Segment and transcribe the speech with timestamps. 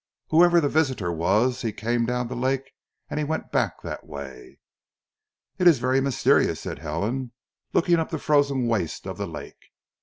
[0.31, 2.71] Whoever the visitor was he came down the lake
[3.07, 4.57] and he went back that way."
[5.59, 7.33] "It is very mysterious," said Helen,
[7.71, 9.63] looking up the frozen waste of the lake.